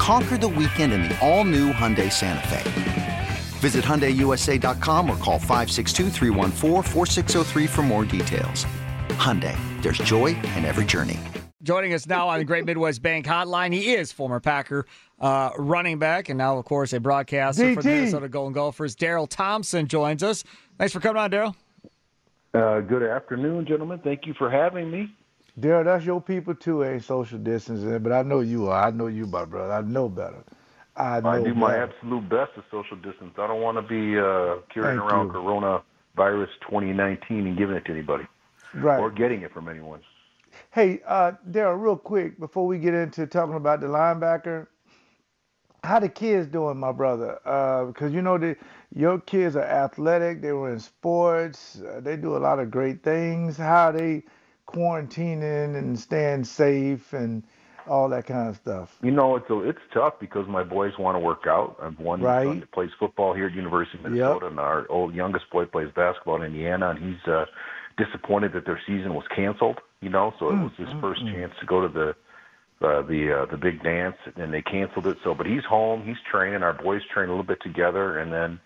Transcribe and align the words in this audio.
Conquer 0.00 0.38
the 0.38 0.48
weekend 0.48 0.94
in 0.94 1.02
the 1.02 1.18
all 1.20 1.44
new 1.44 1.74
Hyundai 1.74 2.10
Santa 2.10 2.48
Fe. 2.48 3.28
Visit 3.58 3.84
HyundaiUSA.com 3.84 5.10
or 5.10 5.16
call 5.18 5.38
562 5.38 6.08
for 7.68 7.82
more 7.82 8.06
details. 8.06 8.64
Hyundai, 9.10 9.54
there's 9.82 9.98
joy 9.98 10.28
in 10.56 10.64
every 10.64 10.86
journey. 10.86 11.18
Joining 11.62 11.92
us 11.92 12.06
now 12.06 12.30
on 12.30 12.38
the 12.38 12.46
Great 12.46 12.64
Midwest 12.64 13.02
Bank 13.02 13.26
Hotline, 13.26 13.74
he 13.74 13.92
is 13.92 14.10
former 14.10 14.40
Packer 14.40 14.86
uh, 15.18 15.50
running 15.58 15.98
back 15.98 16.30
and 16.30 16.38
now, 16.38 16.56
of 16.56 16.64
course, 16.64 16.94
a 16.94 17.00
broadcaster 17.00 17.64
DT. 17.64 17.74
for 17.74 17.82
the 17.82 17.90
Minnesota 17.90 18.28
Golden 18.30 18.54
Gophers. 18.54 18.94
Darrell 18.94 19.26
Thompson 19.26 19.86
joins 19.86 20.22
us. 20.22 20.44
Thanks 20.78 20.94
for 20.94 21.00
coming 21.00 21.20
on, 21.20 21.28
Darrell. 21.30 21.54
Uh, 22.54 22.80
good 22.80 23.02
afternoon, 23.02 23.66
gentlemen. 23.66 24.00
Thank 24.02 24.24
you 24.24 24.32
for 24.38 24.50
having 24.50 24.90
me. 24.90 25.14
Darrell, 25.58 25.84
that's 25.84 26.04
your 26.04 26.20
people 26.20 26.54
too, 26.54 26.84
ain't 26.84 27.04
social 27.04 27.38
distancing, 27.38 27.98
but 27.98 28.12
I 28.12 28.22
know 28.22 28.40
you 28.40 28.68
are. 28.68 28.86
I 28.86 28.90
know 28.90 29.08
you, 29.08 29.26
my 29.26 29.44
brother. 29.44 29.72
I 29.72 29.80
know 29.82 30.08
better. 30.08 30.44
I 30.96 31.20
know 31.20 31.30
I 31.30 31.44
do 31.44 31.54
my 31.54 31.76
absolute 31.76 32.28
best 32.28 32.54
to 32.56 32.64
social 32.70 32.96
distance. 32.96 33.32
I 33.38 33.46
don't 33.46 33.60
want 33.60 33.76
to 33.78 33.82
be 33.82 34.18
uh, 34.18 34.62
carrying 34.72 34.98
Thank 34.98 35.10
around 35.10 35.26
you. 35.28 35.32
coronavirus 35.32 36.48
2019 36.68 37.46
and 37.46 37.58
giving 37.58 37.76
it 37.76 37.84
to 37.86 37.92
anybody 37.92 38.24
Right. 38.74 39.00
or 39.00 39.10
getting 39.10 39.42
it 39.42 39.52
from 39.52 39.68
anyone. 39.68 40.00
Hey, 40.70 41.00
uh, 41.06 41.32
Darrell, 41.50 41.76
real 41.76 41.96
quick 41.96 42.38
before 42.38 42.66
we 42.66 42.78
get 42.78 42.94
into 42.94 43.26
talking 43.26 43.56
about 43.56 43.80
the 43.80 43.86
linebacker, 43.86 44.66
how 45.82 45.98
the 45.98 46.08
kids 46.08 46.46
doing, 46.46 46.78
my 46.78 46.92
brother? 46.92 47.38
Because 47.88 48.12
you 48.12 48.22
know 48.22 48.38
the 48.38 48.56
your 48.94 49.18
kids 49.18 49.56
are 49.56 49.62
athletic. 49.64 50.42
They 50.42 50.52
were 50.52 50.70
in 50.72 50.78
sports. 50.78 51.80
Uh, 51.80 52.00
they 52.00 52.16
do 52.16 52.36
a 52.36 52.38
lot 52.38 52.58
of 52.58 52.70
great 52.70 53.02
things. 53.02 53.56
How 53.56 53.88
are 53.88 53.92
they 53.92 54.22
quarantining 54.72 55.76
and 55.76 55.98
staying 55.98 56.44
safe 56.44 57.12
and 57.12 57.42
all 57.86 58.08
that 58.10 58.26
kind 58.26 58.48
of 58.48 58.56
stuff? 58.56 58.98
You 59.02 59.10
know, 59.10 59.36
it's 59.36 59.48
a, 59.50 59.60
it's 59.68 59.78
tough 59.92 60.14
because 60.20 60.46
my 60.48 60.62
boys 60.62 60.92
want 60.98 61.14
to 61.16 61.18
work 61.18 61.44
out. 61.46 61.76
I 61.80 61.84
have 61.86 61.98
one 61.98 62.20
Right. 62.20 62.44
son 62.46 62.60
that 62.60 62.70
plays 62.72 62.90
football 62.98 63.34
here 63.34 63.46
at 63.46 63.52
University 63.52 63.98
of 63.98 64.04
Minnesota, 64.10 64.46
and 64.46 64.60
our 64.60 64.86
old 64.90 65.14
youngest 65.14 65.50
boy 65.50 65.64
plays 65.66 65.88
basketball 65.94 66.36
in 66.36 66.42
Indiana, 66.42 66.90
and 66.90 66.98
he's 66.98 67.26
uh, 67.26 67.46
disappointed 67.96 68.52
that 68.52 68.64
their 68.66 68.80
season 68.86 69.14
was 69.14 69.24
canceled. 69.34 69.80
You 70.00 70.08
know, 70.08 70.32
so 70.38 70.48
it 70.48 70.56
was 70.62 70.72
his 70.78 70.88
first 71.00 71.20
chance 71.26 71.52
to 71.60 71.66
go 71.66 71.86
to 71.86 71.88
the 71.88 72.08
uh, 72.86 73.02
the 73.02 73.42
uh, 73.42 73.46
the 73.50 73.58
big 73.58 73.82
dance, 73.82 74.16
and 74.36 74.52
they 74.54 74.62
canceled 74.62 75.06
it. 75.06 75.18
So, 75.22 75.34
but 75.34 75.46
he's 75.46 75.64
home. 75.64 76.02
He's 76.06 76.16
training. 76.30 76.62
Our 76.62 76.72
boys 76.72 77.02
train 77.12 77.28
a 77.28 77.32
little 77.32 77.44
bit 77.44 77.60
together, 77.62 78.18
and 78.18 78.32
then 78.32 78.58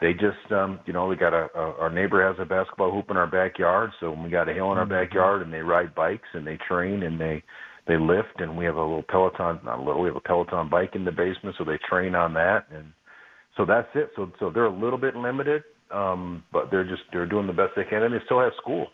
they 0.00 0.12
just, 0.12 0.50
um, 0.52 0.80
you 0.86 0.92
know, 0.92 1.06
we 1.06 1.16
got 1.16 1.32
a, 1.32 1.48
a 1.54 1.74
our 1.80 1.90
neighbor 1.90 2.26
has 2.26 2.36
a 2.40 2.44
basketball 2.44 2.92
hoop 2.92 3.10
in 3.10 3.16
our 3.16 3.26
backyard, 3.26 3.90
so 4.00 4.10
we 4.12 4.30
got 4.30 4.48
a 4.48 4.54
hill 4.54 4.72
in 4.72 4.78
our 4.78 4.86
backyard, 4.86 5.42
and 5.42 5.52
they 5.52 5.60
ride 5.60 5.94
bikes 5.94 6.28
and 6.34 6.46
they 6.46 6.58
train 6.68 7.02
and 7.02 7.20
they 7.20 7.42
they 7.86 7.96
lift, 7.98 8.38
and 8.38 8.56
we 8.56 8.64
have 8.64 8.76
a 8.76 8.80
little 8.80 9.02
Peloton, 9.08 9.58
not 9.64 9.80
a 9.80 9.82
little, 9.82 10.02
we 10.02 10.08
have 10.08 10.16
a 10.16 10.20
Peloton 10.20 10.68
bike 10.70 10.90
in 10.94 11.04
the 11.04 11.10
basement, 11.10 11.56
so 11.58 11.64
they 11.64 11.78
train 11.88 12.14
on 12.14 12.32
that, 12.34 12.66
and 12.72 12.92
so 13.56 13.64
that's 13.64 13.88
it. 13.94 14.10
So 14.16 14.30
so 14.38 14.50
they're 14.50 14.66
a 14.66 14.74
little 14.74 14.98
bit 14.98 15.16
limited, 15.16 15.62
um, 15.90 16.44
but 16.52 16.70
they're 16.70 16.88
just 16.88 17.02
they're 17.12 17.26
doing 17.26 17.46
the 17.46 17.52
best 17.52 17.72
they 17.76 17.84
can, 17.84 18.02
and 18.02 18.14
they 18.14 18.24
still 18.24 18.40
have 18.40 18.52
school. 18.60 18.86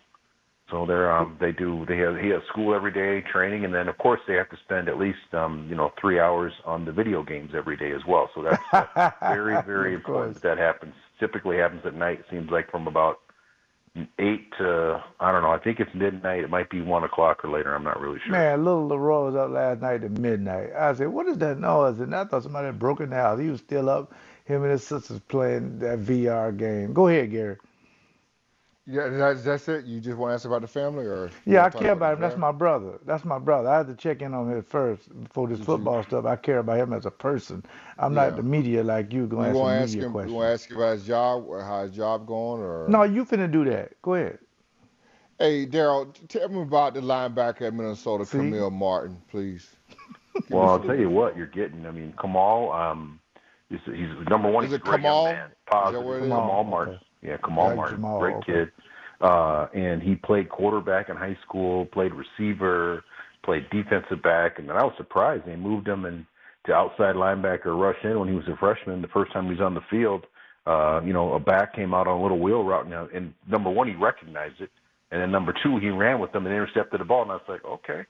So 0.71 0.87
they're 0.87 1.13
um 1.13 1.37
they 1.41 1.53
do 1.53 1.85
they 1.89 1.99
have 1.99 2.17
he 2.19 2.29
has 2.31 2.43
school 2.49 2.75
every 2.75 2.93
day 2.93 3.23
training 3.33 3.65
and 3.65 3.75
then 3.75 3.89
of 3.89 3.99
course 3.99 4.21
they 4.29 4.35
have 4.35 4.51
to 4.51 4.57
spend 4.65 4.89
at 4.89 4.99
least 4.99 5.33
um 5.35 5.67
you 5.69 5.77
know 5.77 5.93
three 6.01 6.21
hours 6.21 6.53
on 6.65 6.85
the 6.85 6.93
video 6.93 7.23
games 7.23 7.53
every 7.57 7.77
day 7.77 7.93
as 7.93 8.03
well. 8.07 8.31
So 8.35 8.43
that's 8.43 8.63
uh, 8.73 9.11
very 9.29 9.63
very 9.63 9.95
important 9.95 10.35
that 10.35 10.43
that 10.43 10.59
happens. 10.59 10.95
Typically 11.21 11.59
happens 11.59 11.83
at 11.87 11.95
night. 11.95 12.25
Seems 12.31 12.51
like 12.51 12.71
from 12.71 12.87
about 12.87 13.21
eight 14.19 14.53
to 14.59 15.03
I 15.21 15.33
don't 15.33 15.43
know. 15.43 15.53
I 15.53 15.59
think 15.59 15.81
it's 15.81 15.95
midnight. 15.95 16.45
It 16.45 16.51
might 16.51 16.71
be 16.71 16.83
one 16.83 17.05
o'clock 17.05 17.45
or 17.45 17.51
later. 17.51 17.75
I'm 17.75 17.85
not 17.85 18.01
really 18.01 18.21
sure. 18.29 18.33
Man, 18.33 18.65
little 18.65 18.87
Leroy 18.89 19.27
was 19.27 19.37
up 19.37 19.51
last 19.51 19.81
night 19.83 20.05
at 20.05 20.13
midnight. 20.13 20.73
I 20.79 20.95
said, 20.95 21.09
"What 21.09 21.29
is 21.29 21.39
that 21.39 21.59
noise?" 21.59 22.01
And 22.01 22.15
I 22.15 22.25
thought 22.25 22.45
somebody 22.45 22.67
had 22.67 22.79
broken 22.79 23.11
the 23.11 23.17
house. 23.17 23.41
He 23.41 23.51
was 23.51 23.61
still 23.61 23.89
up. 23.91 24.13
Him 24.45 24.63
and 24.63 24.73
his 24.73 24.85
sisters 24.85 25.21
playing 25.29 25.81
that 25.81 26.01
VR 26.01 26.57
game. 26.57 26.93
Go 26.95 27.09
ahead, 27.09 27.31
Gary. 27.31 27.57
Yeah, 28.91 29.09
that's, 29.11 29.43
that's 29.43 29.69
it. 29.69 29.85
You 29.85 30.01
just 30.01 30.17
want 30.17 30.31
to 30.31 30.35
ask 30.35 30.47
about 30.47 30.63
the 30.63 30.67
family, 30.67 31.05
or 31.05 31.31
Yeah, 31.45 31.65
I 31.67 31.71
care 31.71 31.93
about 31.93 32.15
him. 32.15 32.21
the 32.21 32.27
That's 32.29 32.39
my 32.39 32.53
brother. 32.53 32.99
That's 33.05 33.25
my 33.25 33.39
brother. 33.39 33.69
I 33.69 33.77
had 33.79 33.87
to 33.89 33.95
check 33.95 34.23
in 34.23 34.33
on 34.33 34.51
him 34.51 34.63
first 34.63 35.09
before 35.25 35.47
this 35.47 35.61
football 35.61 36.03
stuff. 36.05 36.25
I 36.25 36.37
care 36.37 36.59
about 36.61 36.79
him 36.79 36.93
as 36.95 37.05
a 37.05 37.11
person. 37.11 37.65
I'm 37.99 38.15
Yeah. 38.15 38.23
not 38.25 38.37
the 38.37 38.43
media 38.43 38.83
like 38.83 39.13
you. 39.13 39.27
Going 39.27 39.49
You 39.49 39.53
to 39.53 39.59
want 39.59 39.77
to 39.77 39.83
ask 39.83 39.83
ask 39.83 39.93
some 39.93 40.01
media 40.01 40.07
him? 40.07 40.13
You 40.13 40.13
questions. 40.13 40.33
want 40.33 40.47
to 40.47 40.53
ask 40.53 40.71
him 40.71 40.77
about 40.79 40.93
his 40.93 41.07
job, 41.07 41.45
or 41.47 41.63
how 41.63 41.83
his 41.83 41.95
job 41.95 42.27
going, 42.27 42.63
or 42.63 42.89
No, 42.89 43.03
you 43.03 43.25
finna 43.27 43.51
do 43.51 43.65
that. 43.67 44.01
Go 44.03 44.15
ahead. 44.15 44.39
Hey, 45.39 45.67
Darrell, 45.67 46.07
tell 46.29 46.49
me 46.49 46.63
about 46.63 46.95
the 46.95 47.01
linebacker 47.01 47.63
at 47.63 47.75
Minnesota, 47.75 48.25
See? 48.27 48.39
Camille 48.39 48.71
Martin, 48.71 49.21
please. 49.31 49.69
Well, 50.51 50.69
I'll 50.69 50.81
tell 50.81 50.97
you 50.99 51.11
what 51.11 51.37
you're 51.37 51.47
getting. 51.49 51.85
I 51.85 51.91
mean, 51.91 52.15
Kamal, 52.21 52.71
um, 52.73 53.19
he's, 53.69 53.81
he's 53.87 54.09
number 54.31 54.49
one. 54.49 54.65
Is 54.65 54.71
he's 54.71 54.77
it 54.81 54.87
a 54.87 54.91
Kamal? 54.93 55.25
young 55.27 55.35
man. 55.35 55.51
Positive. 55.67 56.01
that 56.01 56.07
what 56.07 56.15
it 56.15 56.23
is? 56.23 56.29
Kamal 56.29 56.41
Kamal, 56.41 56.65
Martin. 56.65 56.95
okay. 56.95 57.03
Yeah, 57.23 57.37
Kamal 57.39 57.71
Yeah, 57.71 57.75
Martin, 57.75 57.97
Jamal, 57.97 58.21
great 58.21 58.37
okay. 58.37 58.53
kid. 58.53 58.73
Uh, 59.21 59.67
and 59.75 60.03
he 60.03 60.15
played 60.15 60.49
quarterback 60.49 61.09
in 61.09 61.17
high 61.17 61.37
school, 61.45 61.87
played 61.87 62.13
receiver, 62.15 63.03
played 63.43 63.69
defensive 63.71 64.23
back, 64.23 64.59
and 64.59 64.69
then 64.69 64.77
I 64.77 64.85
was 64.85 64.95
surprised 64.97 65.45
they 65.45 65.57
moved 65.57 65.89
him 65.89 66.05
and 66.05 66.25
to 66.67 66.75
outside 66.75 67.15
linebacker 67.15 67.79
rush 67.79 67.97
in 68.05 68.19
when 68.19 68.29
he 68.29 68.35
was 68.35 68.47
a 68.47 68.57
freshman. 68.57 69.03
The 69.03 69.09
first 69.09 69.33
time 69.33 69.45
he 69.45 69.53
was 69.53 69.61
on 69.61 69.75
the 69.75 69.81
field, 69.91 70.27
uh, 70.67 71.01
you 71.05 71.13
know, 71.13 71.33
a 71.33 71.41
back 71.41 71.75
came 71.75 71.95
out 71.95 72.07
on 72.07 72.21
a 72.21 72.23
little 72.23 72.39
wheel 72.39 72.63
route. 72.63 72.89
Now, 72.89 73.09
and 73.13 73.35
number 73.49 73.71
one, 73.71 73.89
he 73.89 73.95
recognized 73.95 74.61
it, 74.61 74.71
and 75.11 75.21
then 75.21 75.33
number 75.33 75.53
two, 75.63 75.79
he 75.79 75.89
ran 75.89 76.21
with 76.21 76.33
them 76.33 76.47
and 76.47 76.55
intercepted 76.55 77.01
the 77.01 77.05
ball. 77.05 77.23
And 77.23 77.33
I 77.33 77.35
was 77.35 77.43
like, 77.49 77.65
okay, 77.65 78.05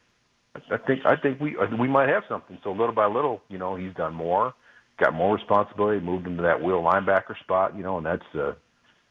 I 0.71 0.77
think 0.77 1.07
I 1.07 1.17
think 1.17 1.41
we 1.41 1.57
we 1.79 1.89
might 1.89 2.09
have 2.09 2.25
something. 2.29 2.59
So 2.65 2.73
little 2.73 2.95
by 2.95 3.07
little, 3.07 3.43
you 3.49 3.59
know, 3.59 3.77
he's 3.77 3.95
done 3.95 4.15
more, 4.15 4.55
got 4.99 5.15
more 5.15 5.37
responsibility, 5.37 6.05
moved 6.05 6.27
him 6.27 6.37
to 6.37 6.43
that 6.43 6.61
wheel 6.61 6.83
linebacker 6.83 7.39
spot, 7.41 7.77
you 7.77 7.83
know, 7.83 7.99
and 7.99 8.07
that's 8.07 8.35
uh, 8.35 8.53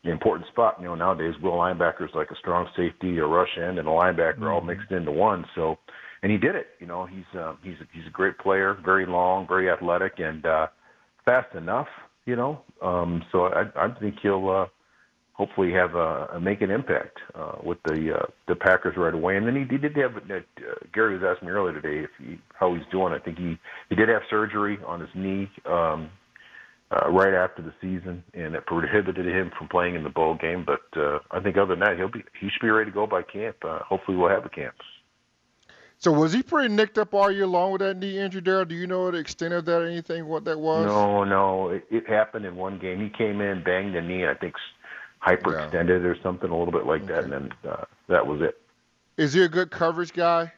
the 0.07 0.13
important 0.13 0.47
spot. 0.47 0.77
You 0.79 0.85
know, 0.85 0.95
nowadays 0.95 1.35
wheel 1.41 1.53
linebacker 1.53 2.03
is 2.03 2.15
like 2.15 2.31
a 2.31 2.35
strong 2.35 2.67
safety, 2.75 3.17
a 3.17 3.25
rush 3.25 3.57
end, 3.57 3.77
and 3.77 3.87
a 3.87 3.91
linebacker 3.91 4.51
all 4.51 4.61
mixed 4.61 4.91
into 4.91 5.11
one. 5.11 5.45
So, 5.53 5.77
and 6.23 6.31
he 6.31 6.37
did 6.37 6.55
it. 6.55 6.67
You 6.79 6.87
know, 6.87 7.05
he's 7.05 7.39
uh, 7.39 7.55
he's 7.61 7.75
he's 7.93 8.07
a 8.07 8.11
great 8.11 8.37
player, 8.39 8.77
very 8.83 9.05
long, 9.05 9.47
very 9.47 9.69
athletic, 9.69 10.13
and 10.17 10.45
uh, 10.45 10.67
fast 11.25 11.53
enough. 11.55 11.87
You 12.25 12.35
know, 12.35 12.61
um, 12.81 13.23
so 13.31 13.45
I 13.45 13.65
I 13.75 13.99
think 13.99 14.15
he'll. 14.21 14.49
Uh, 14.49 14.65
hopefully 15.33 15.71
have 15.71 15.93
a, 15.93 16.27
a 16.33 16.39
make 16.39 16.61
an 16.61 16.71
impact 16.71 17.19
uh, 17.35 17.51
with 17.63 17.77
the 17.85 18.11
uh, 18.15 18.25
the 18.47 18.55
Packers 18.55 18.95
right 18.97 19.13
away. 19.13 19.37
And 19.37 19.45
then 19.45 19.55
he, 19.55 19.61
he 19.69 19.77
did 19.77 19.95
have 19.97 20.17
uh, 20.17 20.39
Gary 20.91 21.13
was 21.13 21.23
asking 21.23 21.47
me 21.47 21.53
earlier 21.53 21.79
today 21.79 22.05
if 22.05 22.09
he, 22.17 22.39
how 22.59 22.73
he's 22.73 22.83
doing. 22.91 23.13
I 23.13 23.19
think 23.19 23.37
he 23.37 23.55
he 23.89 23.95
did 23.95 24.09
have 24.09 24.23
surgery 24.31 24.79
on 24.83 24.99
his 24.99 25.09
knee 25.13 25.47
um, 25.69 26.09
uh, 26.91 27.09
right 27.09 27.33
after 27.33 27.61
the 27.61 27.73
season, 27.81 28.23
and 28.33 28.55
it 28.55 28.65
prohibited 28.65 29.25
him 29.25 29.51
from 29.57 29.67
playing 29.67 29.95
in 29.95 30.03
the 30.03 30.09
bowl 30.09 30.35
game. 30.35 30.65
But 30.65 30.99
uh, 30.99 31.19
I 31.31 31.39
think 31.39 31.57
other 31.57 31.75
than 31.75 31.79
that, 31.79 31.97
he'll 31.97 32.07
be 32.07 32.23
he 32.39 32.49
should 32.49 32.61
be 32.61 32.69
ready 32.69 32.91
to 32.91 32.93
go 32.95 33.05
by 33.07 33.23
camp. 33.23 33.57
Uh, 33.63 33.79
hopefully, 33.79 34.17
we'll 34.17 34.29
have 34.29 34.45
a 34.45 34.49
camp. 34.49 34.75
So 35.99 36.11
was 36.11 36.31
he 36.31 36.43
pretty 36.43 36.73
nicked 36.73 36.99
up 36.99 37.13
all 37.13 37.31
year 37.31 37.47
long 37.47 37.71
with 37.71 37.81
that 37.81 37.97
knee 37.97 38.19
injury, 38.19 38.41
Darrell? 38.41 38.65
Do 38.65 38.75
you 38.75 38.85
know 38.85 39.09
the 39.09 39.17
extent 39.17 39.53
of 39.53 39.65
that? 39.65 39.81
Anything 39.81 40.27
what 40.27 40.45
that 40.45 40.59
was? 40.59 40.85
No, 40.85 41.23
no, 41.23 41.69
it, 41.69 41.85
it 41.89 42.07
happened 42.07 42.45
in 42.45 42.55
one 42.55 42.77
game. 42.77 43.01
He 43.01 43.09
came 43.09 43.41
in, 43.41 43.63
banged 43.63 43.95
the 43.95 44.01
knee, 44.01 44.27
I 44.27 44.35
think 44.35 44.53
hyperextended 45.25 46.05
or 46.05 46.15
something, 46.21 46.49
a 46.51 46.57
little 46.57 46.71
bit 46.71 46.85
like 46.85 47.07
that, 47.07 47.23
and 47.23 47.33
then 47.33 47.51
uh, 47.67 47.85
that 48.09 48.25
was 48.25 48.41
it. 48.41 48.61
Is 49.17 49.33
he 49.33 49.41
a 49.41 49.49
good 49.49 49.71
coverage 49.71 50.13
guy? 50.13 50.53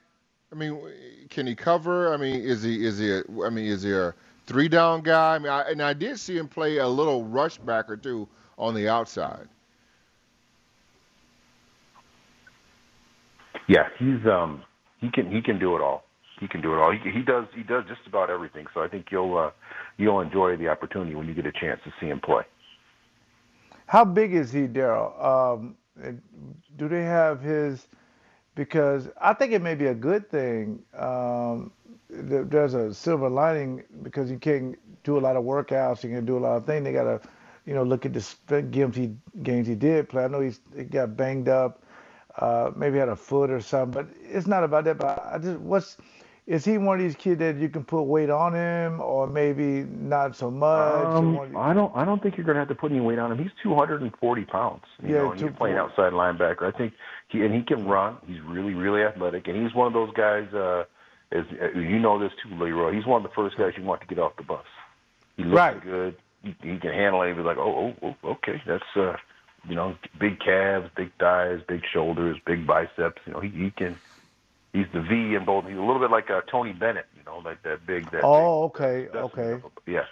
I 0.52 0.56
mean, 0.56 0.78
can 1.30 1.48
he 1.48 1.56
cover? 1.56 2.14
I 2.14 2.18
mean, 2.18 2.42
is 2.42 2.62
he 2.62 2.86
is 2.86 3.00
he? 3.00 3.12
A, 3.12 3.24
I 3.46 3.50
mean, 3.50 3.66
is 3.66 3.84
he 3.84 3.94
a 3.94 4.14
three 4.50 4.68
down 4.68 5.02
guy? 5.02 5.36
I 5.36 5.40
mean, 5.40 5.50
I, 5.50 5.62
and 5.70 5.82
I 5.82 5.94
did 5.94 6.20
see 6.20 6.38
him 6.38 6.48
play 6.48 6.78
a 6.78 6.88
little 6.88 7.24
rush 7.24 7.58
back 7.60 7.90
or 7.90 7.96
two 7.96 8.28
on 8.58 8.74
the 8.74 8.90
outside. 8.90 9.48
Yeah, 13.68 13.88
he's 14.00 14.26
um 14.26 14.64
he 15.00 15.12
can 15.12 15.32
he 15.32 15.42
can 15.42 15.60
do 15.60 15.76
it 15.76 15.82
all. 15.82 16.04
He 16.40 16.48
can 16.48 16.62
do 16.62 16.74
it 16.74 16.78
all. 16.78 16.92
He, 16.92 17.12
he 17.12 17.22
does 17.22 17.46
he 17.56 17.62
does 17.62 17.84
just 17.88 18.02
about 18.08 18.32
everything. 18.32 18.66
So 18.74 18.82
I 18.82 18.88
think 18.88 19.08
you'll 19.12 19.38
uh, 19.38 19.52
you'll 19.98 20.22
enjoy 20.22 20.58
the 20.58 20.68
opportunity 20.68 21.14
when 21.14 21.28
you 21.28 21.36
get 21.36 21.46
a 21.46 21.52
chance 21.52 21.80
to 21.86 21.94
see 22.00 22.08
him 22.08 22.20
play. 22.20 22.44
How 23.86 24.04
big 24.04 24.34
is 24.34 24.52
he, 24.52 24.66
Darrell? 24.66 25.14
Um, 25.20 25.76
do 26.78 26.90
they 26.90 27.04
have 27.04 27.42
his? 27.42 27.88
Because 28.56 29.08
I 29.22 29.34
think 29.34 29.54
it 29.54 29.62
may 29.62 29.76
be 29.76 29.86
a 29.86 29.94
good 29.94 30.30
thing. 30.30 30.82
Um, 30.98 31.72
there's 32.10 32.74
a 32.74 32.94
silver 32.94 33.30
lining 33.30 33.84
because 34.02 34.32
you 34.32 34.38
can't 34.38 34.78
do 35.04 35.18
a 35.18 35.22
lot 35.22 35.36
of 35.36 35.44
workouts. 35.44 36.04
You 36.04 36.10
can 36.10 36.26
do 36.26 36.38
a 36.38 36.40
lot 36.40 36.58
of 36.58 36.66
things. 36.66 36.84
They 36.84 36.92
gotta, 36.92 37.22
you 37.66 37.74
know, 37.74 37.84
look 37.84 38.06
at 38.06 38.14
the 38.14 38.62
games 38.62 38.96
he 38.96 39.16
games 39.44 39.68
he 39.68 39.76
did 39.76 40.10
play. 40.10 40.24
I 40.24 40.28
know 40.28 40.42
he's 40.42 40.60
he 40.76 40.84
got 40.84 41.16
banged 41.16 41.50
up, 41.50 41.84
uh, 42.38 42.72
maybe 42.76 42.98
had 42.98 43.10
a 43.10 43.16
foot 43.16 43.52
or 43.52 43.62
something, 43.62 43.92
but 44.04 44.16
it's 44.24 44.48
not 44.48 44.64
about 44.64 44.86
that. 44.86 44.98
But 44.98 45.24
I 45.32 45.38
just 45.38 45.60
what's 45.60 45.98
is 46.50 46.66
he 46.66 46.80
one 46.80 46.98
of 46.98 47.04
these 47.04 47.16
kids 47.16 47.38
that 47.40 47.58
you 47.58 47.70
can 47.70 47.84
put 47.84 48.02
weight 48.02 48.32
on 48.32 48.56
him, 48.56 49.00
or 49.02 49.28
maybe 49.28 49.84
not 49.84 50.36
so 50.36 50.50
much? 50.50 51.06
Um, 51.06 51.56
I 51.56 51.76
don't. 51.76 51.96
I 51.96 52.04
don't 52.04 52.24
think 52.24 52.38
you're 52.38 52.46
going 52.46 52.56
to 52.56 52.62
have 52.62 52.70
to 52.70 52.76
put 52.76 52.92
any 52.92 53.02
weight 53.02 53.20
on 53.20 53.32
him. 53.32 53.38
He's 53.38 53.52
240 53.62 54.46
pounds. 54.46 54.82
You 55.04 55.10
yeah, 55.10 55.18
know, 55.20 55.32
and 55.32 55.40
you're 55.40 55.52
playing 55.52 55.78
outside 55.78 56.12
linebacker. 56.12 56.64
I 56.64 56.76
think 56.76 56.94
he 57.28 57.46
and 57.46 57.54
he 57.54 57.62
can 57.62 57.86
run. 57.86 58.18
He's 58.26 58.42
really, 58.42 58.74
really 58.74 59.04
athletic, 59.04 59.48
and 59.48 59.64
he's 59.64 59.76
one 59.76 59.86
of 59.86 59.94
those 59.94 60.12
guys. 60.16 60.52
Uh, 60.52 60.86
as 61.32 61.46
you 61.76 62.00
know 62.00 62.20
this 62.20 62.32
too, 62.42 62.56
Leroy. 62.56 62.94
He's 62.94 63.06
one 63.06 63.24
of 63.24 63.30
the 63.30 63.36
first 63.36 63.58
guys 63.58 63.74
you 63.78 63.84
want 63.84 64.02
to 64.02 64.08
get 64.08 64.20
off 64.20 64.36
the 64.38 64.44
bus. 64.44 64.66
He 65.38 65.44
looks 65.44 65.56
right. 65.56 65.84
good. 65.84 66.18
He, 66.44 66.56
he 66.62 66.78
can 66.78 66.92
handle 66.92 67.22
it. 67.22 67.36
He's 67.36 67.46
like, 67.46 67.58
oh, 67.58 67.94
oh, 68.02 68.16
oh, 68.24 68.30
okay, 68.30 68.62
that's 68.66 68.84
uh, 68.96 69.16
you 69.68 69.76
know, 69.76 69.96
big 70.20 70.40
calves, 70.40 70.90
big 70.96 71.12
thighs, 71.20 71.60
big 71.68 71.82
shoulders, 71.92 72.38
big 72.46 72.66
biceps. 72.66 73.22
You 73.26 73.34
know, 73.34 73.40
he, 73.40 73.50
he 73.50 73.72
can 73.72 73.98
he's 74.74 74.88
the 74.94 75.02
V 75.02 75.36
in 75.36 75.46
both. 75.46 75.66
He's 75.66 75.78
a 75.78 75.82
little 75.82 76.00
bit 76.00 76.12
like 76.12 76.30
uh, 76.30 76.42
Tony 76.50 76.74
Bennett, 76.74 77.06
you 77.16 77.24
know, 77.26 77.40
like 77.40 77.62
that 77.64 77.86
big. 77.86 78.10
That 78.12 78.22
oh, 78.24 78.70
big, 78.70 79.10
okay, 79.16 79.18
okay, 79.18 79.64
yeah, 79.86 80.06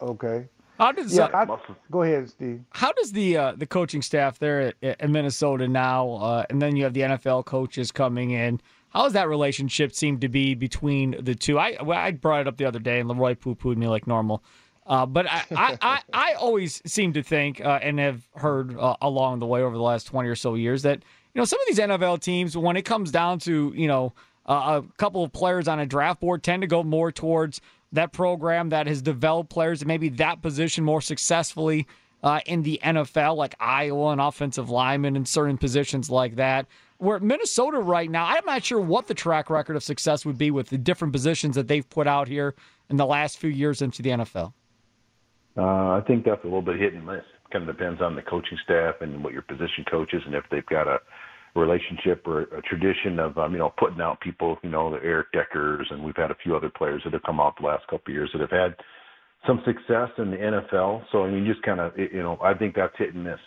okay. 0.00 0.48
How 0.78 0.90
does 0.90 1.14
yeah, 1.14 1.24
uh, 1.26 1.56
I, 1.58 1.74
go 1.90 2.02
ahead, 2.02 2.30
Steve? 2.30 2.62
How 2.70 2.92
does 2.92 3.12
the 3.12 3.36
uh, 3.36 3.52
the 3.56 3.66
coaching 3.66 4.02
staff 4.02 4.38
there 4.38 4.60
at, 4.60 4.74
at 4.82 5.10
Minnesota 5.10 5.68
now, 5.68 6.12
uh, 6.12 6.46
and 6.50 6.60
then 6.60 6.76
you 6.76 6.84
have 6.84 6.94
the 6.94 7.02
NFL 7.02 7.44
coaches 7.44 7.92
coming 7.92 8.30
in? 8.30 8.60
How 8.92 9.04
does 9.04 9.14
that 9.14 9.28
relationship 9.28 9.94
seem 9.94 10.20
to 10.20 10.28
be 10.28 10.54
between 10.54 11.16
the 11.18 11.34
two? 11.34 11.58
I 11.58 11.76
I 11.80 12.10
brought 12.12 12.42
it 12.42 12.48
up 12.48 12.56
the 12.56 12.66
other 12.66 12.78
day, 12.78 13.00
and 13.00 13.08
Leroy 13.08 13.34
poo 13.34 13.54
pooed 13.54 13.76
me 13.76 13.88
like 13.88 14.06
normal. 14.06 14.42
Uh, 14.86 15.06
but 15.06 15.26
I, 15.26 15.42
I, 15.54 15.78
I, 15.82 16.02
I, 16.12 16.32
always 16.34 16.82
seem 16.84 17.12
to 17.12 17.22
think 17.22 17.60
uh, 17.60 17.78
and 17.80 18.00
have 18.00 18.28
heard 18.34 18.76
uh, 18.76 18.96
along 19.00 19.38
the 19.38 19.46
way 19.46 19.62
over 19.62 19.76
the 19.76 19.82
last 19.82 20.08
20 20.08 20.28
or 20.28 20.34
so 20.34 20.54
years 20.54 20.82
that 20.82 21.04
you 21.34 21.40
know, 21.40 21.44
some 21.44 21.60
of 21.60 21.66
these 21.68 21.78
NFL 21.78 22.20
teams, 22.20 22.56
when 22.56 22.76
it 22.76 22.82
comes 22.82 23.10
down 23.10 23.38
to, 23.40 23.72
you 23.74 23.88
know, 23.88 24.12
uh, 24.46 24.82
a 24.82 24.96
couple 24.98 25.24
of 25.24 25.32
players 25.32 25.66
on 25.68 25.78
a 25.78 25.86
draft 25.86 26.20
board, 26.20 26.42
tend 26.42 26.62
to 26.62 26.66
go 26.66 26.82
more 26.82 27.10
towards 27.10 27.60
that 27.92 28.12
program 28.12 28.70
that 28.70 28.86
has 28.86 29.00
developed 29.00 29.50
players 29.50 29.80
and 29.80 29.88
maybe 29.88 30.08
that 30.08 30.42
position 30.42 30.84
more 30.84 31.00
successfully 31.00 31.86
uh, 32.22 32.40
in 32.46 32.62
the 32.62 32.80
NFL, 32.82 33.36
like 33.36 33.54
Iowa 33.60 34.10
and 34.10 34.20
offensive 34.20 34.68
linemen 34.68 35.16
and 35.16 35.26
certain 35.26 35.58
positions 35.58 36.10
like 36.10 36.36
that. 36.36 36.66
Where 37.02 37.18
Minnesota 37.18 37.80
right 37.80 38.08
now, 38.08 38.26
I'm 38.26 38.44
not 38.46 38.62
sure 38.62 38.80
what 38.80 39.08
the 39.08 39.14
track 39.14 39.50
record 39.50 39.74
of 39.74 39.82
success 39.82 40.24
would 40.24 40.38
be 40.38 40.52
with 40.52 40.68
the 40.68 40.78
different 40.78 41.12
positions 41.12 41.56
that 41.56 41.66
they've 41.66 41.88
put 41.90 42.06
out 42.06 42.28
here 42.28 42.54
in 42.88 42.96
the 42.96 43.04
last 43.04 43.38
few 43.38 43.50
years 43.50 43.82
into 43.82 44.02
the 44.02 44.10
NFL. 44.10 44.52
Uh, 45.56 45.62
I 45.62 46.02
think 46.06 46.24
that's 46.24 46.42
a 46.42 46.46
little 46.46 46.62
bit 46.62 46.78
hit 46.78 46.94
and 46.94 47.04
miss. 47.04 47.24
Kind 47.52 47.68
of 47.68 47.76
depends 47.76 48.00
on 48.00 48.14
the 48.14 48.22
coaching 48.22 48.56
staff 48.62 48.94
and 49.00 49.24
what 49.24 49.32
your 49.32 49.42
position 49.42 49.84
coaches, 49.90 50.22
and 50.24 50.36
if 50.36 50.44
they've 50.52 50.64
got 50.66 50.86
a 50.86 51.00
relationship 51.56 52.24
or 52.24 52.42
a 52.42 52.62
tradition 52.62 53.18
of 53.18 53.36
um, 53.36 53.50
you 53.50 53.58
know 53.58 53.74
putting 53.78 54.00
out 54.00 54.20
people, 54.20 54.56
you 54.62 54.70
know, 54.70 54.92
the 54.92 55.04
Eric 55.04 55.32
Deckers, 55.32 55.88
and 55.90 56.04
we've 56.04 56.16
had 56.16 56.30
a 56.30 56.36
few 56.40 56.54
other 56.54 56.70
players 56.70 57.02
that 57.02 57.14
have 57.14 57.24
come 57.24 57.40
out 57.40 57.54
the 57.60 57.66
last 57.66 57.82
couple 57.88 58.12
of 58.12 58.14
years 58.14 58.30
that 58.32 58.40
have 58.40 58.50
had 58.50 58.76
some 59.44 59.60
success 59.66 60.08
in 60.18 60.30
the 60.30 60.36
NFL. 60.36 61.02
So 61.10 61.24
I 61.24 61.32
mean, 61.32 61.44
just 61.46 61.62
kind 61.62 61.80
of 61.80 61.98
you 61.98 62.22
know, 62.22 62.38
I 62.40 62.54
think 62.54 62.76
that's 62.76 62.96
hit 62.96 63.12
and 63.12 63.24
miss. 63.24 63.40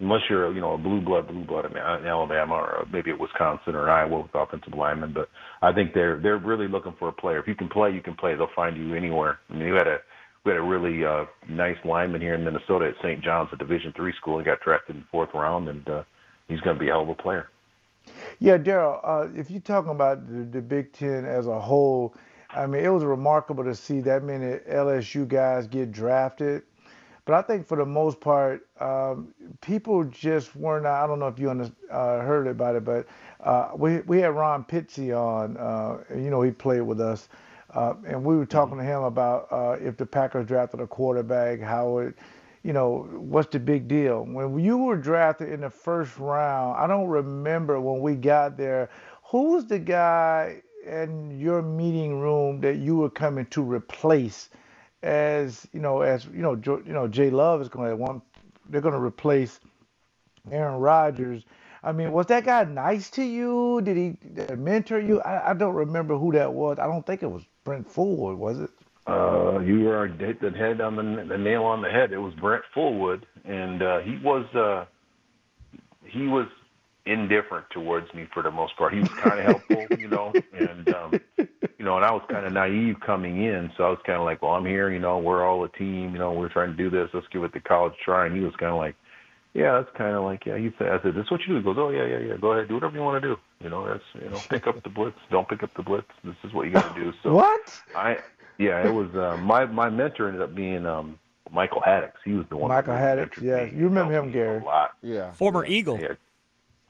Unless 0.00 0.22
you're 0.28 0.52
you 0.52 0.60
know 0.60 0.74
a 0.74 0.78
blue 0.78 1.00
blood, 1.00 1.28
blue 1.28 1.44
blood 1.44 1.66
in 1.66 1.76
Alabama 1.76 2.54
or 2.54 2.86
maybe 2.92 3.10
at 3.10 3.18
Wisconsin 3.18 3.74
or 3.74 3.88
Iowa 3.88 4.22
with 4.22 4.34
offensive 4.34 4.74
linemen, 4.74 5.12
but 5.12 5.28
I 5.62 5.72
think 5.72 5.94
they're 5.94 6.18
they're 6.20 6.38
really 6.38 6.68
looking 6.68 6.94
for 6.98 7.08
a 7.08 7.12
player. 7.12 7.38
If 7.38 7.46
you 7.46 7.54
can 7.54 7.68
play, 7.68 7.92
you 7.92 8.00
can 8.00 8.14
play. 8.14 8.34
They'll 8.34 8.48
find 8.56 8.76
you 8.76 8.94
anywhere. 8.94 9.38
I 9.48 9.54
mean, 9.54 9.68
you 9.68 9.74
had 9.74 9.86
a 9.86 9.98
we 10.44 10.50
had 10.52 10.58
a 10.58 10.62
really 10.62 11.04
uh, 11.04 11.24
nice 11.48 11.76
lineman 11.84 12.20
here 12.20 12.34
in 12.34 12.44
Minnesota 12.44 12.88
at 12.88 12.94
St. 13.02 13.22
John's, 13.22 13.48
a 13.52 13.56
Division 13.56 13.92
three 13.96 14.12
school. 14.20 14.38
He 14.38 14.44
got 14.44 14.60
drafted 14.60 14.96
in 14.96 15.02
the 15.02 15.08
fourth 15.10 15.30
round, 15.32 15.68
and 15.68 15.88
uh, 15.88 16.02
he's 16.48 16.60
going 16.60 16.76
to 16.76 16.80
be 16.80 16.88
a 16.88 16.92
hell 16.92 17.02
of 17.02 17.08
a 17.08 17.14
player. 17.14 17.48
Yeah, 18.38 18.58
Darrell, 18.58 19.00
uh, 19.02 19.28
if 19.34 19.50
you're 19.50 19.60
talking 19.60 19.90
about 19.90 20.28
the, 20.28 20.44
the, 20.44 20.60
Big 20.60 20.92
Ten 20.92 21.24
as 21.24 21.46
a 21.46 21.58
whole, 21.58 22.14
I 22.50 22.66
mean, 22.66 22.84
it 22.84 22.88
was 22.88 23.04
remarkable 23.04 23.64
to 23.64 23.74
see 23.74 24.00
that 24.02 24.22
many 24.22 24.58
LSU 24.70 25.26
guys 25.26 25.66
get 25.66 25.90
drafted. 25.90 26.62
But 27.26 27.34
I 27.36 27.42
think 27.42 27.66
for 27.66 27.76
the 27.78 27.86
most 27.86 28.20
part, 28.20 28.66
um, 28.80 29.34
people 29.60 30.04
just 30.04 30.56
weren't. 30.56 30.86
I 30.86 31.06
don't 31.06 31.20
know 31.20 31.28
if 31.28 31.38
you 31.38 31.50
under, 31.50 31.70
uh, 31.90 32.20
heard 32.20 32.48
about 32.48 32.76
it, 32.76 32.84
but 32.84 33.06
uh, 33.42 33.70
we 33.76 34.00
we 34.00 34.20
had 34.20 34.34
Ron 34.36 34.64
Pitsey 34.64 35.16
on. 35.16 35.56
Uh, 35.56 36.04
you 36.16 36.30
know, 36.30 36.42
he 36.42 36.50
played 36.52 36.82
with 36.82 37.00
us, 37.00 37.28
uh, 37.74 37.94
and 38.06 38.24
we 38.24 38.36
were 38.36 38.46
talking 38.46 38.78
to 38.78 38.84
him 38.84 39.04
about 39.04 39.48
uh, 39.52 39.76
if 39.80 39.96
the 39.96 40.06
Packers 40.06 40.46
drafted 40.46 40.80
a 40.80 40.86
quarterback, 40.86 41.60
how 41.60 41.98
it 41.98 42.14
you 42.64 42.72
know, 42.72 43.08
what's 43.12 43.50
the 43.52 43.60
big 43.60 43.88
deal? 43.88 44.24
When 44.24 44.58
you 44.58 44.78
were 44.78 44.96
drafted 44.96 45.50
in 45.50 45.62
the 45.62 45.70
first 45.70 46.18
round, 46.18 46.78
I 46.78 46.86
don't 46.86 47.08
remember 47.08 47.80
when 47.80 48.00
we 48.02 48.16
got 48.16 48.56
there, 48.56 48.90
who 49.24 49.52
was 49.54 49.66
the 49.66 49.78
guy 49.78 50.62
in 50.86 51.38
your 51.40 51.62
meeting 51.62 52.20
room 52.20 52.60
that 52.62 52.78
you 52.78 52.96
were 52.96 53.10
coming 53.10 53.46
to 53.48 53.62
replace 53.62 54.50
as, 55.04 55.68
you 55.72 55.80
know, 55.80 56.00
as, 56.00 56.24
you 56.24 56.42
know, 56.42 56.54
you 56.64 56.92
know, 56.92 57.06
Jay 57.06 57.30
Love 57.30 57.60
is 57.60 57.68
going 57.68 57.90
to 57.90 57.96
one, 57.96 58.22
they're 58.68 58.80
going 58.80 58.94
to 58.94 59.00
replace 59.00 59.60
Aaron 60.50 60.80
Rodgers. 60.80 61.44
I 61.82 61.92
mean, 61.92 62.12
was 62.12 62.26
that 62.26 62.46
guy 62.46 62.64
nice 62.64 63.10
to 63.10 63.22
you? 63.22 63.82
Did 63.82 63.96
he 63.96 64.54
mentor 64.56 64.98
you? 64.98 65.20
I, 65.20 65.50
I 65.50 65.54
don't 65.54 65.74
remember 65.74 66.16
who 66.16 66.32
that 66.32 66.54
was. 66.54 66.78
I 66.78 66.86
don't 66.86 67.04
think 67.04 67.22
it 67.22 67.30
was 67.30 67.42
Brent 67.64 67.86
Fullwood, 67.86 68.38
was 68.38 68.60
it? 68.60 68.70
Uh, 69.06 69.58
you 69.60 69.80
were 69.80 70.08
hit 70.08 70.40
the 70.40 70.50
head 70.50 70.80
on 70.80 70.96
the, 70.96 71.24
the 71.28 71.36
nail 71.36 71.64
on 71.64 71.82
the 71.82 71.90
head. 71.90 72.12
It 72.12 72.18
was 72.18 72.32
Brent 72.32 72.64
Fullwood, 72.74 73.24
and 73.44 73.82
uh, 73.82 73.98
he 73.98 74.16
was 74.16 74.46
uh, 74.54 74.86
he 76.06 76.26
was 76.26 76.46
indifferent 77.04 77.66
towards 77.68 78.12
me 78.14 78.26
for 78.32 78.42
the 78.42 78.50
most 78.50 78.74
part. 78.78 78.94
He 78.94 79.00
was 79.00 79.10
kind 79.10 79.40
of 79.40 79.44
helpful, 79.44 79.98
you 79.98 80.08
know, 80.08 80.32
and 80.54 80.88
um, 80.94 81.20
you 81.84 81.90
know, 81.90 81.96
and 81.96 82.06
I 82.06 82.12
was 82.12 82.22
kind 82.30 82.46
of 82.46 82.52
naive 82.54 82.96
coming 83.04 83.44
in, 83.44 83.70
so 83.76 83.84
I 83.84 83.90
was 83.90 83.98
kind 84.06 84.18
of 84.18 84.24
like, 84.24 84.40
well, 84.40 84.52
I'm 84.52 84.64
here, 84.64 84.90
you 84.90 84.98
know, 84.98 85.18
we're 85.18 85.46
all 85.46 85.62
a 85.64 85.68
team, 85.68 86.14
you 86.14 86.18
know, 86.18 86.32
we're 86.32 86.48
trying 86.48 86.70
to 86.70 86.76
do 86.76 86.88
this. 86.88 87.10
Let's 87.12 87.26
give 87.30 87.44
it 87.44 87.52
the 87.52 87.60
college 87.60 87.92
try. 88.02 88.24
And 88.24 88.34
he 88.34 88.40
was 88.40 88.56
kind 88.56 88.72
of 88.72 88.78
like, 88.78 88.96
yeah, 89.52 89.72
that's 89.72 89.94
kind 89.94 90.16
of 90.16 90.24
like, 90.24 90.46
yeah. 90.46 90.56
He 90.56 90.72
said, 90.78 90.88
I 90.88 91.02
said, 91.02 91.14
this 91.14 91.26
is 91.26 91.30
what 91.30 91.42
you 91.42 91.48
do. 91.48 91.56
He 91.56 91.62
goes, 91.62 91.76
oh 91.78 91.90
yeah, 91.90 92.06
yeah, 92.06 92.20
yeah. 92.20 92.36
Go 92.38 92.52
ahead, 92.52 92.68
do 92.68 92.74
whatever 92.74 92.96
you 92.96 93.02
want 93.02 93.22
to 93.22 93.28
do. 93.28 93.38
You 93.62 93.68
know, 93.68 93.86
that's 93.86 94.02
you 94.14 94.30
know, 94.30 94.40
pick 94.48 94.66
up 94.66 94.82
the 94.82 94.88
blitz. 94.88 95.18
Don't 95.30 95.46
pick 95.46 95.62
up 95.62 95.74
the 95.74 95.82
blitz. 95.82 96.08
This 96.24 96.36
is 96.42 96.54
what 96.54 96.64
you 96.64 96.72
got 96.72 96.96
to 96.96 97.04
do. 97.04 97.12
So 97.22 97.34
what? 97.34 97.82
I 97.94 98.16
yeah, 98.56 98.86
it 98.86 98.94
was 98.94 99.14
uh, 99.14 99.36
my 99.42 99.66
my 99.66 99.90
mentor 99.90 100.28
ended 100.28 100.40
up 100.40 100.54
being 100.54 100.86
um, 100.86 101.18
Michael 101.52 101.82
Haddix. 101.86 102.12
He 102.24 102.32
was 102.32 102.46
the 102.48 102.56
one. 102.56 102.70
Michael 102.70 102.94
Haddix, 102.94 103.42
yeah, 103.42 103.64
you 103.64 103.84
remember 103.84 104.14
him, 104.14 104.32
Gary? 104.32 104.62
A 104.62 104.64
lot. 104.64 104.92
Yeah. 105.02 105.32
Former 105.32 105.66
Eagle. 105.66 106.00
Yeah. 106.00 106.14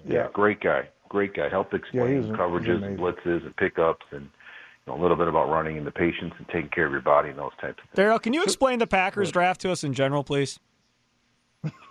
yeah, 0.07 0.15
yeah, 0.15 0.29
great 0.33 0.61
guy, 0.61 0.89
great 1.09 1.35
guy. 1.35 1.49
Helped 1.49 1.75
explain 1.75 2.29
yeah, 2.29 2.37
coverages 2.37 2.85
and 2.85 2.97
blitzes 2.97 3.45
and 3.45 3.57
pickups 3.57 4.07
and. 4.13 4.29
You 4.87 4.93
know, 4.93 5.01
a 5.01 5.01
little 5.01 5.17
bit 5.17 5.29
about 5.29 5.49
running 5.49 5.79
and 5.79 5.87
the 5.87 5.91
patience 5.91 6.35
and 6.39 6.47
taking 6.49 6.71
care 6.71 6.87
of 6.87 6.93
your 6.93 7.01
body 7.01 7.31
and 7.31 7.39
those 7.39 7.53
types 7.61 7.79
of 7.83 7.89
things. 7.89 7.97
Darrell, 7.97 8.19
can 8.19 8.33
you 8.35 8.43
explain 8.43 8.79
the 8.79 8.87
Packers 8.87 9.33
draft 9.33 9.61
to 9.63 9.71
us 9.71 9.83
in 9.85 9.95
general, 9.95 10.25
please? 10.25 10.59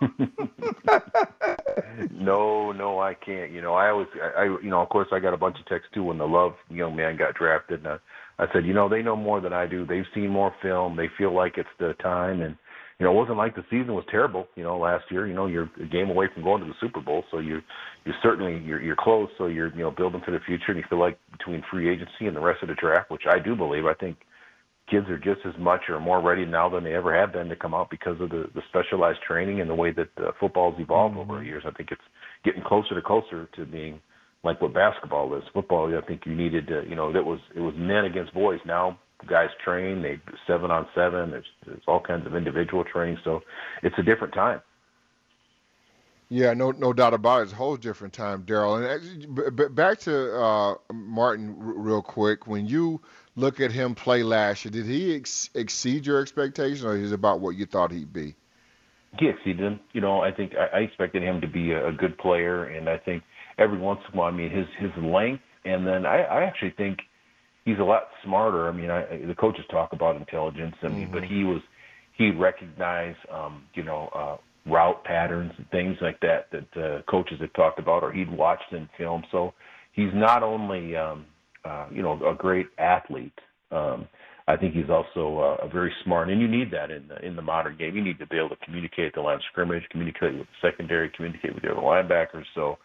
no, 2.10 2.70
no, 2.72 3.00
I 3.00 3.14
can't. 3.14 3.50
You 3.50 3.60
know, 3.60 3.74
I 3.74 3.90
always, 3.90 4.06
I, 4.22 4.42
I, 4.42 4.44
you 4.44 4.70
know, 4.70 4.80
of 4.80 4.88
course, 4.88 5.08
I 5.12 5.18
got 5.18 5.34
a 5.34 5.36
bunch 5.36 5.58
of 5.58 5.66
texts 5.66 5.90
too 5.92 6.04
when 6.04 6.18
the 6.18 6.28
Love 6.28 6.54
young 6.70 6.94
man 6.94 7.16
got 7.16 7.34
drafted, 7.34 7.80
and 7.84 7.88
I, 7.88 7.98
I 8.38 8.46
said, 8.52 8.64
you 8.64 8.72
know, 8.74 8.88
they 8.88 9.02
know 9.02 9.16
more 9.16 9.40
than 9.40 9.52
I 9.52 9.66
do. 9.66 9.84
They've 9.84 10.06
seen 10.14 10.28
more 10.28 10.54
film. 10.62 10.96
They 10.96 11.08
feel 11.18 11.34
like 11.34 11.58
it's 11.58 11.68
the 11.78 11.94
time. 11.94 12.42
And, 12.42 12.56
you 12.98 13.04
know, 13.04 13.12
it 13.12 13.16
wasn't 13.16 13.38
like 13.38 13.56
the 13.56 13.64
season 13.70 13.94
was 13.94 14.04
terrible, 14.10 14.46
you 14.54 14.62
know, 14.62 14.78
last 14.78 15.04
year. 15.10 15.26
You 15.26 15.34
know, 15.34 15.46
you're 15.46 15.70
a 15.82 15.86
game 15.86 16.10
away 16.10 16.28
from 16.32 16.44
going 16.44 16.62
to 16.62 16.68
the 16.68 16.74
Super 16.80 17.00
Bowl. 17.00 17.24
So 17.30 17.38
you 17.38 17.60
you're 18.04 18.14
certainly 18.22 18.64
you're 18.64 18.80
you're 18.80 18.96
close, 18.96 19.28
so 19.38 19.46
you're, 19.46 19.74
you 19.74 19.82
know, 19.82 19.90
building 19.90 20.22
for 20.24 20.30
the 20.30 20.40
future 20.46 20.68
and 20.68 20.76
you 20.78 20.84
feel 20.88 21.00
like 21.00 21.18
between 21.32 21.62
free 21.70 21.90
agency 21.90 22.26
and 22.26 22.36
the 22.36 22.40
rest 22.40 22.62
of 22.62 22.68
the 22.68 22.74
draft, 22.74 23.10
which 23.10 23.24
I 23.28 23.38
do 23.38 23.56
believe, 23.56 23.86
I 23.86 23.94
think 23.94 24.18
kids 24.90 25.08
are 25.08 25.18
just 25.18 25.40
as 25.46 25.54
much 25.58 25.82
or 25.88 25.98
more 25.98 26.20
ready 26.20 26.44
now 26.44 26.68
than 26.68 26.84
they 26.84 26.94
ever 26.94 27.18
have 27.18 27.32
been 27.32 27.48
to 27.48 27.56
come 27.56 27.74
out 27.74 27.88
because 27.90 28.20
of 28.20 28.28
the, 28.28 28.44
the 28.54 28.62
specialized 28.68 29.20
training 29.26 29.60
and 29.60 29.70
the 29.70 29.74
way 29.74 29.90
that 29.92 30.08
uh, 30.18 30.32
football's 30.38 30.78
evolved 30.78 31.16
mm-hmm. 31.16 31.30
over 31.30 31.40
the 31.40 31.46
years. 31.46 31.64
I 31.66 31.70
think 31.70 31.90
it's 31.90 32.02
getting 32.44 32.62
closer 32.62 32.94
to 32.94 33.02
closer 33.02 33.48
to 33.56 33.64
being– 33.64 34.00
like 34.44 34.60
what 34.60 34.74
basketball 34.74 35.34
is. 35.34 35.42
Football, 35.52 35.96
I 35.96 36.06
think 36.06 36.22
you 36.26 36.34
needed 36.34 36.66
to, 36.68 36.82
you 36.88 36.94
know, 36.94 37.12
that 37.12 37.24
was 37.24 37.40
it 37.56 37.60
was 37.60 37.74
men 37.76 38.04
against 38.04 38.34
boys. 38.34 38.60
Now 38.66 38.98
guys 39.28 39.48
train, 39.64 40.02
they 40.02 40.20
seven 40.46 40.70
on 40.70 40.86
seven. 40.94 41.30
There's 41.30 41.46
there's 41.66 41.82
all 41.86 42.00
kinds 42.00 42.26
of 42.26 42.34
individual 42.34 42.84
training, 42.84 43.18
so 43.24 43.40
it's 43.82 43.96
a 43.98 44.02
different 44.02 44.34
time. 44.34 44.60
Yeah, 46.30 46.54
no, 46.54 46.70
no 46.70 46.92
doubt 46.92 47.14
about 47.14 47.40
it. 47.40 47.42
It's 47.44 47.52
a 47.52 47.56
whole 47.56 47.76
different 47.76 48.14
time, 48.14 48.42
Darrell. 48.42 48.76
And 48.76 49.74
back 49.74 50.00
to 50.00 50.36
uh, 50.36 50.74
Martin, 50.92 51.54
real 51.58 52.02
quick. 52.02 52.46
When 52.46 52.66
you 52.66 53.00
look 53.36 53.60
at 53.60 53.70
him 53.70 53.94
play 53.94 54.22
last 54.22 54.64
year, 54.64 54.72
did 54.72 54.86
he 54.86 55.14
ex- 55.14 55.50
exceed 55.54 56.06
your 56.06 56.20
expectations, 56.20 56.84
or 56.84 56.96
is 56.96 57.12
it 57.12 57.14
about 57.14 57.40
what 57.40 57.56
you 57.56 57.66
thought 57.66 57.92
he'd 57.92 58.12
be? 58.12 58.34
He 59.18 59.28
exceeded 59.28 59.64
them. 59.64 59.80
You 59.92 60.00
know, 60.00 60.22
I 60.22 60.32
think 60.32 60.54
I, 60.56 60.78
I 60.78 60.80
expected 60.80 61.22
him 61.22 61.40
to 61.40 61.46
be 61.46 61.72
a, 61.72 61.88
a 61.88 61.92
good 61.92 62.16
player, 62.18 62.64
and 62.64 62.88
I 62.88 62.98
think 62.98 63.22
every 63.58 63.78
once 63.78 64.00
in 64.08 64.14
a 64.14 64.20
while, 64.20 64.32
I 64.32 64.36
mean, 64.36 64.50
his 64.50 64.66
his 64.78 64.90
length, 65.04 65.42
and 65.64 65.86
then 65.86 66.06
I, 66.06 66.22
I 66.22 66.44
actually 66.44 66.74
think 66.76 66.98
he's 67.64 67.78
a 67.78 67.84
lot 67.84 68.04
smarter. 68.24 68.68
I 68.68 68.72
mean, 68.72 68.90
I, 68.90 69.26
the 69.26 69.34
coaches 69.34 69.64
talk 69.70 69.92
about 69.92 70.16
intelligence, 70.16 70.74
I 70.82 70.88
mean, 70.88 71.04
mm-hmm. 71.04 71.12
but 71.12 71.24
he 71.24 71.44
was 71.44 71.60
he 72.16 72.30
recognized, 72.30 73.18
um, 73.32 73.64
you 73.74 73.82
know, 73.82 74.08
uh, 74.14 74.70
route 74.70 75.02
patterns 75.04 75.52
and 75.56 75.68
things 75.70 75.96
like 76.00 76.20
that 76.20 76.48
that 76.52 76.82
uh, 76.82 77.02
coaches 77.10 77.38
had 77.40 77.52
talked 77.54 77.78
about 77.78 78.02
or 78.02 78.12
he'd 78.12 78.30
watched 78.30 78.72
in 78.72 78.88
film. 78.96 79.22
So 79.30 79.52
he's 79.92 80.12
not 80.14 80.42
only 80.42 80.96
um, 80.96 81.26
uh, 81.64 81.86
you 81.90 82.02
know 82.02 82.12
a 82.26 82.34
great 82.34 82.66
athlete. 82.78 83.38
Um, 83.70 84.06
I 84.46 84.56
think 84.56 84.74
he's 84.74 84.90
also 84.90 85.38
uh, 85.38 85.64
a 85.64 85.68
very 85.68 85.92
smart, 86.04 86.28
and 86.28 86.38
you 86.38 86.46
need 86.46 86.70
that 86.72 86.90
in 86.90 87.08
the 87.08 87.24
in 87.26 87.34
the 87.34 87.42
modern 87.42 87.76
game. 87.78 87.96
You 87.96 88.04
need 88.04 88.18
to 88.18 88.26
be 88.26 88.36
able 88.36 88.50
to 88.50 88.64
communicate 88.64 89.06
at 89.06 89.14
the 89.14 89.20
line 89.22 89.36
of 89.36 89.42
scrimmage, 89.50 89.82
communicate 89.90 90.36
with 90.36 90.46
the 90.46 90.68
secondary, 90.68 91.10
communicate 91.16 91.54
with 91.54 91.62
the 91.62 91.70
other 91.70 91.80
linebackers. 91.80 92.44
So 92.54 92.76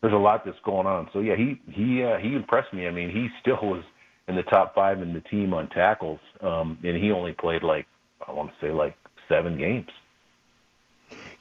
there's 0.00 0.12
a 0.12 0.16
lot 0.16 0.44
that's 0.44 0.58
going 0.64 0.86
on. 0.86 1.08
So 1.12 1.20
yeah, 1.20 1.36
he 1.36 1.60
he 1.70 2.02
uh, 2.02 2.18
he 2.18 2.34
impressed 2.34 2.72
me. 2.74 2.86
I 2.88 2.90
mean, 2.90 3.10
he 3.10 3.28
still 3.40 3.58
was 3.62 3.84
in 4.28 4.34
the 4.34 4.42
top 4.42 4.74
five 4.74 5.02
in 5.02 5.12
the 5.12 5.20
team 5.20 5.54
on 5.54 5.68
tackles, 5.68 6.20
um, 6.40 6.78
and 6.82 6.96
he 6.96 7.12
only 7.12 7.32
played 7.32 7.62
like 7.62 7.86
I 8.26 8.32
want 8.32 8.50
to 8.50 8.66
say 8.66 8.72
like 8.72 8.96
seven 9.28 9.56
games. 9.56 9.88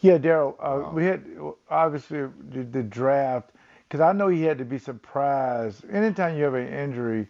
Yeah, 0.02 0.18
Darrell, 0.20 0.56
uh, 0.60 0.92
we 0.94 1.06
had 1.06 1.26
obviously 1.70 2.28
the, 2.52 2.64
the 2.64 2.84
draft 2.84 3.50
because 3.88 4.02
I 4.02 4.12
know 4.12 4.28
he 4.28 4.44
had 4.44 4.58
to 4.60 4.66
be 4.66 4.78
surprised. 4.78 5.84
Anytime 5.90 6.38
you 6.38 6.44
have 6.44 6.54
an 6.54 6.68
injury, 6.68 7.28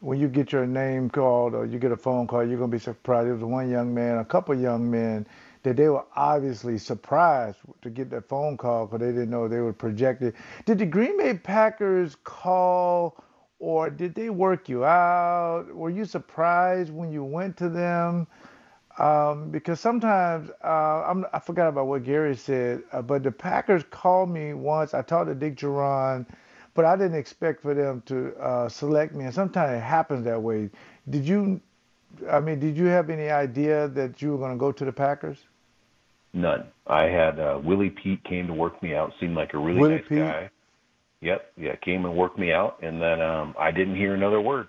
when 0.00 0.20
you 0.20 0.28
get 0.28 0.52
your 0.52 0.66
name 0.66 1.10
called 1.10 1.54
or 1.54 1.66
you 1.66 1.78
get 1.78 1.92
a 1.92 1.96
phone 1.96 2.26
call, 2.26 2.46
you're 2.46 2.58
gonna 2.58 2.70
be 2.70 2.78
surprised. 2.78 3.26
There 3.26 3.34
was 3.34 3.44
one 3.44 3.70
young 3.70 3.92
man, 3.94 4.18
a 4.18 4.24
couple 4.24 4.54
young 4.54 4.90
men 4.90 5.26
that 5.62 5.76
they 5.76 5.88
were 5.88 6.04
obviously 6.16 6.76
surprised 6.78 7.58
to 7.82 7.90
get 7.90 8.10
that 8.10 8.28
phone 8.28 8.56
call 8.56 8.86
because 8.86 9.00
they 9.00 9.12
didn't 9.12 9.30
know 9.30 9.48
they 9.48 9.60
were 9.60 9.72
projected. 9.72 10.34
Did 10.64 10.78
the 10.78 10.86
Green 10.86 11.16
Bay 11.18 11.34
Packers 11.34 12.16
call 12.24 13.16
or 13.62 13.90
did 13.90 14.12
they 14.16 14.28
work 14.28 14.68
you 14.68 14.84
out? 14.84 15.72
Were 15.72 15.88
you 15.88 16.04
surprised 16.04 16.92
when 16.92 17.12
you 17.12 17.22
went 17.22 17.56
to 17.58 17.68
them? 17.68 18.26
Um, 18.98 19.50
because 19.50 19.78
sometimes 19.78 20.50
uh, 20.64 21.22
i 21.32 21.38
forgot 21.38 21.68
about 21.68 21.86
what 21.86 22.02
Gary 22.02 22.34
said, 22.34 22.82
uh, 22.92 23.00
but 23.02 23.22
the 23.22 23.30
Packers 23.30 23.84
called 23.88 24.30
me 24.30 24.52
once. 24.52 24.94
I 24.94 25.02
talked 25.02 25.28
to 25.28 25.34
Dick 25.36 25.54
Jauron, 25.54 26.26
but 26.74 26.84
I 26.84 26.96
didn't 26.96 27.16
expect 27.16 27.62
for 27.62 27.72
them 27.72 28.02
to 28.06 28.34
uh, 28.36 28.68
select 28.68 29.14
me. 29.14 29.26
And 29.26 29.32
sometimes 29.34 29.78
it 29.78 29.80
happens 29.80 30.24
that 30.24 30.42
way. 30.42 30.68
Did 31.08 31.24
you? 31.24 31.60
I 32.28 32.40
mean, 32.40 32.58
did 32.58 32.76
you 32.76 32.86
have 32.86 33.10
any 33.10 33.30
idea 33.30 33.86
that 33.88 34.20
you 34.20 34.32
were 34.32 34.38
going 34.38 34.52
to 34.52 34.58
go 34.58 34.72
to 34.72 34.84
the 34.84 34.92
Packers? 34.92 35.38
None. 36.34 36.64
I 36.88 37.04
had 37.04 37.38
uh, 37.38 37.60
Willie 37.62 37.90
Peete 37.90 38.24
came 38.24 38.48
to 38.48 38.52
work 38.54 38.82
me 38.82 38.94
out. 38.94 39.12
Seemed 39.20 39.36
like 39.36 39.54
a 39.54 39.58
really 39.58 39.78
Willie 39.78 39.94
nice 39.94 40.04
Peete? 40.08 40.18
guy. 40.18 40.50
Yep. 41.22 41.52
Yeah, 41.56 41.76
came 41.76 42.04
and 42.04 42.14
worked 42.16 42.38
me 42.38 42.52
out, 42.52 42.82
and 42.82 43.00
then 43.00 43.22
um, 43.22 43.54
I 43.58 43.70
didn't 43.70 43.96
hear 43.96 44.14
another 44.14 44.40
word 44.40 44.68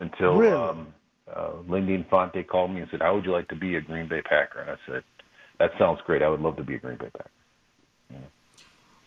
until 0.00 0.36
really? 0.36 0.52
um, 0.52 0.88
uh, 1.34 1.52
Lindy 1.66 1.94
Infante 1.94 2.42
called 2.42 2.70
me 2.70 2.82
and 2.82 2.90
said, 2.90 3.00
"How 3.00 3.14
would 3.14 3.24
you 3.24 3.32
like 3.32 3.48
to 3.48 3.56
be 3.56 3.76
a 3.76 3.80
Green 3.80 4.06
Bay 4.06 4.20
Packer?" 4.20 4.60
And 4.60 4.70
I 4.70 4.76
said, 4.86 5.02
"That 5.58 5.70
sounds 5.78 6.00
great. 6.04 6.22
I 6.22 6.28
would 6.28 6.40
love 6.40 6.56
to 6.56 6.62
be 6.62 6.74
a 6.74 6.78
Green 6.78 6.98
Bay 6.98 7.08
Packer." 7.10 7.30
Yeah. 8.10 8.18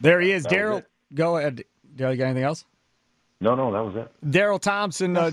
There 0.02 0.20
he 0.20 0.32
is, 0.32 0.44
Darrell. 0.44 0.82
Go 1.14 1.38
ahead. 1.38 1.64
Darrell, 1.96 2.14
you 2.14 2.20
got 2.20 2.26
anything 2.26 2.44
else? 2.44 2.66
No, 3.42 3.56
no, 3.56 3.72
that 3.72 3.84
was 3.84 3.96
it. 3.96 4.32
Darrell 4.32 4.60
Thompson. 4.60 5.16
Uh... 5.16 5.32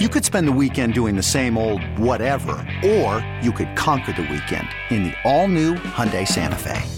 You 0.00 0.08
could 0.08 0.24
spend 0.24 0.48
the 0.48 0.52
weekend 0.52 0.94
doing 0.94 1.16
the 1.16 1.22
same 1.22 1.58
old 1.58 1.82
whatever, 1.98 2.52
or 2.84 3.24
you 3.42 3.52
could 3.52 3.76
conquer 3.76 4.12
the 4.12 4.22
weekend 4.22 4.68
in 4.90 5.04
the 5.04 5.14
all-new 5.24 5.74
Hyundai 5.74 6.26
Santa 6.26 6.56
Fe. 6.56 6.97